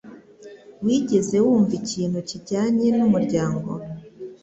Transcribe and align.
Wigeze 0.85 1.35
wumva 1.45 1.73
ikintu 1.81 2.19
kijyanye 2.29 2.87
n'umuryango 2.97 3.69